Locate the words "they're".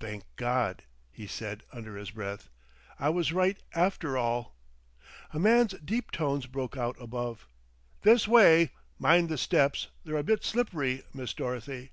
10.02-10.16